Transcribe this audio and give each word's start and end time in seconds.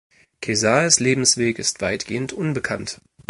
Kesaers 0.41 0.99
Lebensweg 0.99 1.59
ist 1.59 1.79
weitgehend 1.79 2.33
unbekannt. 2.33 3.01